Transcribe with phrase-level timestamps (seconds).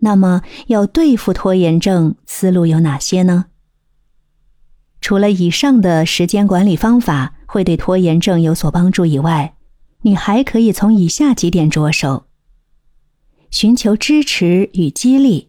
[0.00, 3.46] 那么，要对付拖延症，思路有哪些呢？
[5.00, 9.54] 除了以上的时间管理方法会对拖延症有所帮助以外，
[10.02, 12.26] 你还可以从以下几点着手：
[13.50, 15.48] 寻求支持与激励。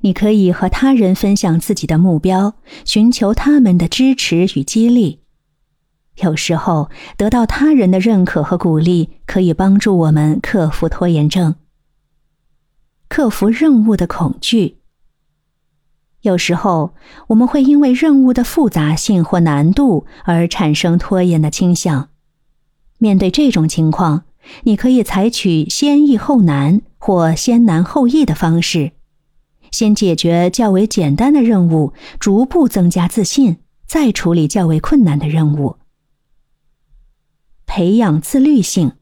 [0.00, 2.54] 你可以和他人分享自己的目标，
[2.84, 5.20] 寻求他们的支持与激励。
[6.22, 11.54] 有时候，得到他人的认可和鼓励，可以帮助我们克服拖延症。
[13.08, 14.78] 克服任务的恐惧。
[16.22, 16.94] 有时候，
[17.28, 22.08] 我们会因为任务的复杂性或难度而产生拖延的倾向。
[22.98, 24.24] 面对这种情况，
[24.64, 28.92] 你可以采取先易后难或先难后易的方式，
[29.70, 35.76] 先解决较为简单的任务，逐步增加自信，再处理较为困难的任务。
[37.64, 38.97] 培养自律性。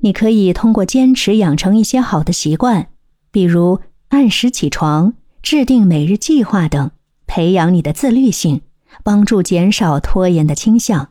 [0.00, 2.90] 你可以通过坚持养成一些好的习惯，
[3.30, 6.90] 比如按时起床、制定每日计划等，
[7.26, 8.60] 培养你的自律性，
[9.02, 11.10] 帮助减少拖延的倾向。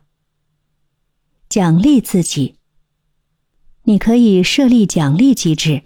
[1.50, 2.56] 奖励自己。
[3.84, 5.84] 你可以设立奖励机制，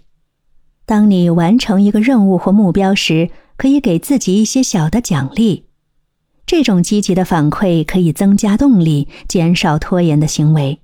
[0.84, 5.66] 当你完成一个任务或目标时，可以给自己一些小的奖励。
[6.44, 10.81] 这种积极的反馈可以增加动力，减少拖延的行为。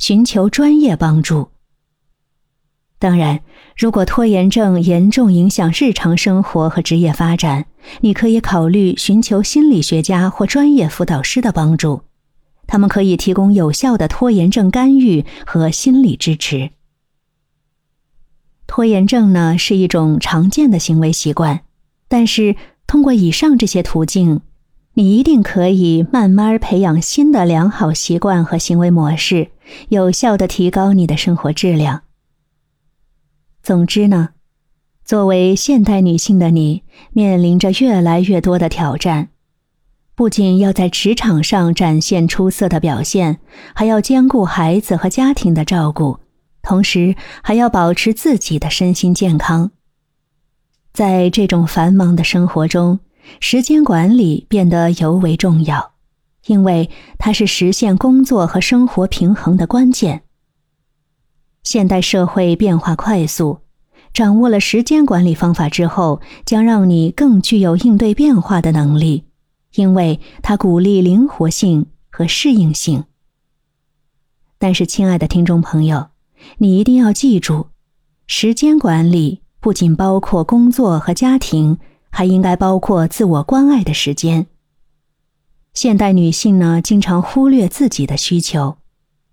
[0.00, 1.50] 寻求专业帮助。
[2.98, 3.40] 当然，
[3.76, 7.66] 如果拖延症严重影响日常生活和职业发展，
[8.00, 12.02] 你可以考虑寻求心理学家或专业辅导师的帮助，
[12.66, 16.70] 他们可以提供有效的拖延症干预和心理支持。
[18.66, 21.60] 拖延症呢是一种常见的行为习惯，
[22.08, 24.40] 但是通过以上这些途径。
[24.94, 29.50] 你一定可以慢慢培养新的良好习惯和行为模式，
[29.88, 32.02] 有效的提高你的生活质量。
[33.62, 34.30] 总之呢，
[35.04, 36.82] 作为现代女性的你，
[37.12, 39.28] 面临着越来越多的挑战，
[40.16, 43.38] 不仅要在职场上展现出色的表现，
[43.74, 46.18] 还要兼顾孩子和家庭的照顾，
[46.62, 49.70] 同时还要保持自己的身心健康。
[50.92, 52.98] 在这种繁忙的生活中，
[53.38, 55.92] 时间管理变得尤为重要，
[56.46, 60.22] 因为它是实现工作和生活平衡的关键。
[61.62, 63.60] 现代社会变化快速，
[64.12, 69.24] 掌握了时间管理方法之后，将让你更具有应对变化的能力，
[69.74, 73.04] 因为它鼓励灵活性和适应性。
[74.58, 76.08] 但是，亲爱的听众朋友，
[76.58, 77.68] 你一定要记住，
[78.26, 81.78] 时间管理不仅包括工作和家庭。
[82.10, 84.46] 还应该包括自我关爱的时间。
[85.72, 88.76] 现代女性呢，经常忽略自己的需求，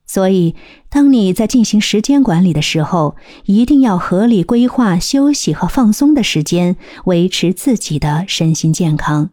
[0.05, 0.55] 所以
[0.89, 9.31] 当你在进行时间管理的时候，一定要合理规划休息和放松的时间，维持自己的身心健康。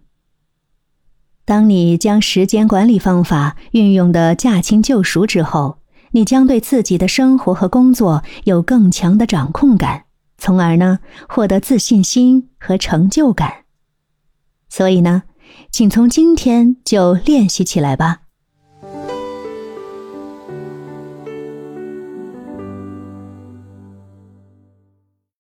[1.44, 5.76] 当你将时间管理方法运用的驾轻就熟之后，
[6.12, 10.04] 你将对自己的生活和工作有更强的掌控感。
[10.36, 13.64] 从而呢，获得自信心和成就感。
[14.68, 15.22] 所以呢，
[15.70, 18.23] 请从今天就练习起来吧。